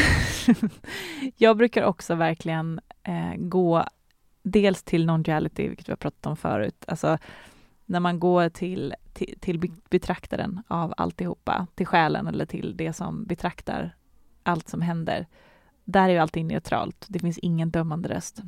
jag 1.37 1.57
brukar 1.57 1.83
också 1.83 2.15
verkligen 2.15 2.79
eh, 3.03 3.35
gå 3.37 3.83
dels 4.43 4.83
till 4.83 5.05
non-duality, 5.09 5.67
vilket 5.69 5.87
vi 5.89 5.91
har 5.91 5.97
pratat 5.97 6.25
om 6.25 6.37
förut, 6.37 6.85
alltså 6.87 7.17
när 7.85 7.99
man 7.99 8.19
går 8.19 8.49
till, 8.49 8.93
till, 9.13 9.37
till 9.39 9.71
betraktaren 9.89 10.61
av 10.67 10.93
alltihopa, 10.97 11.67
till 11.75 11.87
själen 11.87 12.27
eller 12.27 12.45
till 12.45 12.77
det 12.77 12.93
som 12.93 13.25
betraktar 13.25 13.95
allt 14.43 14.69
som 14.69 14.81
händer. 14.81 15.27
Där 15.83 16.09
är 16.09 16.13
ju 16.13 16.17
allting 16.17 16.47
neutralt, 16.47 17.05
det 17.09 17.19
finns 17.19 17.37
ingen 17.37 17.69
dömande 17.69 18.09
röst. 18.09 18.41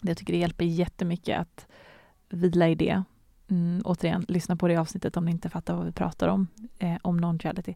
Jag 0.00 0.16
tycker 0.16 0.32
det 0.32 0.38
hjälper 0.38 0.64
jättemycket 0.64 1.40
att 1.40 1.66
vila 2.28 2.68
i 2.68 2.74
det. 2.74 3.02
Mm, 3.48 3.82
återigen, 3.84 4.24
lyssna 4.28 4.56
på 4.56 4.68
det 4.68 4.76
avsnittet 4.76 5.16
om 5.16 5.24
ni 5.24 5.30
inte 5.30 5.50
fattar 5.50 5.76
vad 5.76 5.86
vi 5.86 5.92
pratar 5.92 6.28
om, 6.28 6.46
eh, 6.78 6.96
om 7.02 7.20
non-duality. 7.20 7.74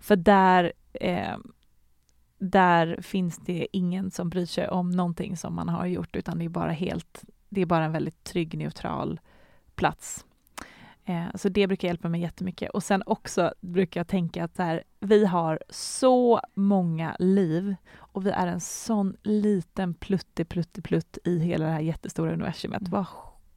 För 0.00 0.16
där, 0.16 0.72
eh, 0.92 1.36
där 2.38 2.98
finns 3.02 3.38
det 3.38 3.66
ingen 3.72 4.10
som 4.10 4.30
bryr 4.30 4.46
sig 4.46 4.68
om 4.68 4.90
någonting 4.90 5.36
som 5.36 5.54
man 5.54 5.68
har 5.68 5.86
gjort, 5.86 6.16
utan 6.16 6.38
det 6.38 6.44
är 6.44 6.48
bara 6.48 6.72
helt, 6.72 7.24
det 7.48 7.60
är 7.60 7.66
bara 7.66 7.84
en 7.84 7.92
väldigt 7.92 8.24
trygg, 8.24 8.58
neutral 8.58 9.20
plats. 9.80 10.24
Eh, 11.04 11.24
så 11.34 11.48
det 11.48 11.66
brukar 11.66 11.88
hjälpa 11.88 12.08
mig 12.08 12.20
jättemycket. 12.20 12.70
Och 12.70 12.82
sen 12.82 13.02
också 13.06 13.52
brukar 13.60 14.00
jag 14.00 14.08
tänka 14.08 14.44
att 14.44 14.58
här, 14.58 14.82
vi 15.00 15.26
har 15.26 15.58
så 15.70 16.40
många 16.54 17.16
liv 17.18 17.74
och 17.96 18.26
vi 18.26 18.30
är 18.30 18.46
en 18.46 18.60
sån 18.60 19.16
liten 19.22 19.94
plutte, 19.94 20.44
plutte, 20.44 20.82
plutt 20.82 21.18
i 21.24 21.38
hela 21.38 21.64
det 21.66 21.72
här 21.72 21.80
jättestora 21.80 22.32
universumet. 22.32 22.80
Mm. 22.80 22.90
Vad 22.90 23.06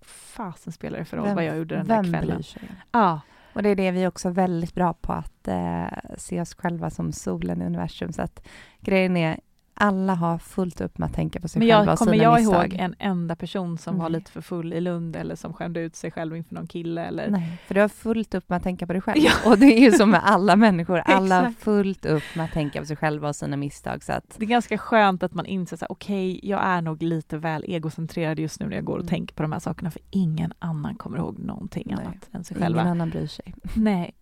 fasen 0.02 0.74
spelar 0.74 1.00
det 1.00 1.06
för 1.06 1.18
roll 1.18 1.26
Vem- 1.26 1.36
vad 1.36 1.46
jag 1.46 1.58
gjorde 1.58 1.76
den 1.76 1.88
där 1.88 2.04
kvällen? 2.04 2.36
bryr 2.36 2.44
sig? 2.44 2.62
Ja, 2.92 3.22
Och 3.54 3.64
det 3.64 3.70
är 3.70 3.76
det 3.76 3.92
vi 3.92 4.04
är 4.04 4.08
också 4.08 4.30
väldigt 4.30 4.74
bra 4.74 4.94
på, 4.94 5.14
att 5.14 5.48
eh, 5.48 5.86
se 6.18 6.42
oss 6.42 6.54
själva 6.56 6.90
som 6.90 7.12
solen 7.12 7.62
i 7.62 7.66
universum. 7.66 8.12
Så 8.14 8.22
att 8.22 8.48
grejen 8.80 9.18
är, 9.18 9.40
alla 9.74 10.16
har 10.16 10.38
fullt 10.38 10.82
upp 10.82 10.98
med 10.98 11.06
att 11.10 11.14
tänka 11.16 11.40
på 11.40 11.48
sig 11.48 11.60
men 11.60 11.68
själva 11.70 11.86
jag 11.86 11.94
och 11.94 12.00
kommer 12.00 12.12
sina 12.14 12.24
jag 12.24 12.36
misstag. 12.40 12.64
ihåg 12.74 12.74
en 12.80 12.96
enda 13.00 13.36
person 13.36 13.78
som 13.78 13.98
var 13.98 14.10
Nej. 14.10 14.20
lite 14.20 14.32
för 14.32 14.42
full 14.42 14.74
i 14.74 14.82
Lund 14.82 15.16
eller 15.16 15.36
som 15.36 15.54
skämde 15.54 15.80
ut 15.80 15.96
sig 15.96 16.12
själv 16.12 16.36
inför 16.38 16.56
någon 16.56 16.68
kille 16.68 17.06
eller 17.06 17.30
Nej, 17.30 17.58
för 17.68 17.74
du 17.76 17.82
har 17.82 17.88
fullt 17.88 18.34
upp 18.36 18.50
med 18.50 18.58
att 18.58 18.64
tänka 18.64 18.88
på 18.88 18.94
dig 18.94 19.02
själv. 19.02 19.18
Ja. 19.24 19.32
Och 19.52 19.58
det 19.58 19.66
är 19.66 19.80
ju 19.80 19.92
som 19.92 20.10
med 20.10 20.22
alla 20.24 20.56
människor, 20.56 20.98
alla 21.06 21.42
har 21.42 21.52
fullt 21.52 22.06
upp 22.06 22.24
med 22.36 22.46
att 22.46 22.52
tänka 22.52 22.80
på 22.80 22.86
sig 22.86 22.96
själva 22.98 23.28
och 23.30 23.36
sina 23.36 23.58
misstag. 23.58 24.04
Så 24.04 24.12
att, 24.14 24.36
Det 24.38 24.46
är 24.46 24.48
ganska 24.50 24.78
skönt 24.78 25.24
att 25.24 25.34
man 25.34 25.46
inser 25.46 25.78
här, 25.82 25.92
okej, 25.92 26.40
jag 26.44 26.64
är 26.64 26.82
nog 26.82 27.04
lite 27.04 27.38
väl 27.38 27.64
egocentrerad 27.68 28.40
just 28.40 28.60
nu 28.60 28.68
när 28.68 28.76
jag 28.76 28.86
går 28.86 28.94
och 28.98 29.00
Mm. 29.04 29.10
tänker 29.10 29.36
på 29.36 29.42
de 29.44 29.52
här 29.52 29.60
sakerna, 29.60 29.92
för 29.92 30.02
ingen 30.10 30.54
annan 30.60 30.96
kommer 30.96 31.18
ihåg 31.18 31.40
någonting 31.40 31.84
Nej, 31.88 32.06
annat 32.06 32.30
än 32.32 32.44
sig 32.44 32.58
ingen 32.58 32.64
själva. 32.68 32.82
annan 32.82 33.10
bryr 33.10 33.28
sig. 33.28 33.54
Nej. 33.76 34.12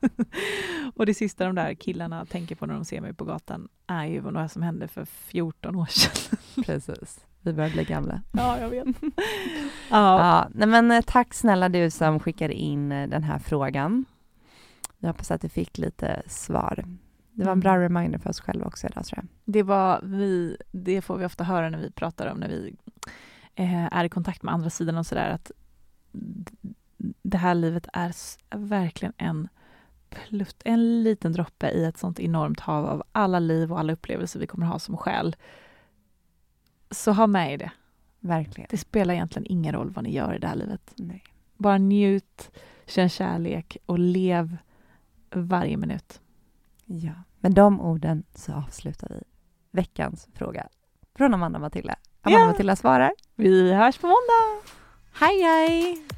och 0.94 1.06
det 1.06 1.14
sista 1.14 1.44
de 1.44 1.54
där 1.54 1.74
killarna 1.74 2.24
tänker 2.24 2.54
på 2.54 2.66
när 2.66 2.74
de 2.74 2.84
ser 2.84 3.00
mig 3.00 3.14
på 3.14 3.24
gatan 3.24 3.68
är 3.86 4.04
ju 4.06 4.20
vad 4.20 4.50
som 4.50 4.62
hände 4.62 4.88
för 4.88 5.04
14 5.04 5.76
år 5.76 5.86
sedan. 5.86 6.38
Precis. 6.64 7.24
Vi 7.40 7.52
börjar 7.52 7.70
bli 7.70 7.84
gamla. 7.84 8.22
ja, 8.32 8.58
jag 8.60 8.68
vet. 8.68 8.86
ja. 9.02 9.18
Ja, 9.90 10.48
nej 10.54 10.68
men 10.68 10.90
eh, 10.90 11.00
tack 11.06 11.34
snälla 11.34 11.68
du 11.68 11.90
som 11.90 12.20
skickade 12.20 12.54
in 12.54 12.92
eh, 12.92 13.08
den 13.08 13.22
här 13.22 13.38
frågan. 13.38 14.04
Jag 14.98 15.08
hoppas 15.08 15.30
att 15.30 15.40
du 15.40 15.48
fick 15.48 15.78
lite 15.78 16.22
svar. 16.26 16.84
Det 17.32 17.44
var 17.44 17.52
en 17.52 17.58
Mm. 17.58 17.60
bra 17.60 17.78
reminder 17.78 18.18
för 18.18 18.30
oss 18.30 18.40
själva 18.40 18.66
också 18.66 18.86
idag 18.86 19.04
tror 19.04 19.18
jag. 19.18 19.26
Det, 19.44 19.62
var 19.62 20.00
vi, 20.04 20.56
det 20.72 21.02
får 21.02 21.16
vi 21.18 21.24
ofta 21.24 21.44
höra 21.44 21.70
när 21.70 21.78
vi 21.78 21.90
pratar 21.90 22.26
om 22.26 22.38
när 22.38 22.48
vi 22.48 22.76
eh, 23.54 23.84
är 23.96 24.04
i 24.04 24.08
kontakt 24.08 24.42
med 24.42 24.54
andra 24.54 24.70
sidan 24.70 24.96
och 24.98 25.06
sådär 25.06 25.30
att 25.30 25.50
det 27.22 27.38
här 27.38 27.54
livet 27.54 27.86
är 27.92 28.12
verkligen 28.56 29.12
en 29.16 29.48
plutt, 30.10 30.62
en 30.64 31.02
liten 31.02 31.32
droppe 31.32 31.70
i 31.70 31.84
ett 31.84 31.98
sånt 31.98 32.20
enormt 32.20 32.60
hav 32.60 32.86
av 32.86 33.02
alla 33.12 33.38
liv 33.38 33.72
och 33.72 33.78
alla 33.78 33.92
upplevelser 33.92 34.40
vi 34.40 34.46
kommer 34.46 34.66
ha 34.66 34.78
som 34.78 34.96
själ. 34.96 35.36
Så 36.90 37.12
ha 37.12 37.26
med 37.26 37.52
er 37.52 37.58
det. 37.58 37.70
Verkligen. 38.20 38.68
Det 38.70 38.78
spelar 38.78 39.14
egentligen 39.14 39.46
ingen 39.46 39.72
roll 39.72 39.90
vad 39.90 40.04
ni 40.04 40.12
gör 40.14 40.34
i 40.34 40.38
det 40.38 40.46
här 40.46 40.56
livet. 40.56 40.92
Nej. 40.96 41.24
Bara 41.56 41.78
njut, 41.78 42.50
känn 42.86 43.08
kärlek 43.08 43.76
och 43.86 43.98
lev 43.98 44.56
varje 45.30 45.76
minut. 45.76 46.20
Ja, 46.84 47.12
med 47.40 47.52
de 47.52 47.80
orden 47.80 48.24
så 48.34 48.52
avslutar 48.52 49.08
vi 49.08 49.22
veckans 49.70 50.28
fråga 50.34 50.68
från 51.14 51.34
Amanda 51.34 51.58
Matilda. 51.58 51.96
Amanda 52.22 52.44
Ja. 52.44 52.50
Matilda 52.50 52.76
svarar. 52.76 53.12
Vi 53.34 53.72
hörs 53.72 53.98
på 53.98 54.06
måndag! 54.06 54.62
Hej 55.12 55.42
hej! 55.42 56.17